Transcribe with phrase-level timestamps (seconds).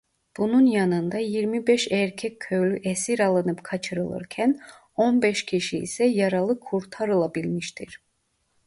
[0.37, 4.59] Bunun yanında yirmi beş erkek köylü esir alınıp kaçırılırken
[4.95, 8.01] on beş kişi ise yaralı kurtarılabilmiştir.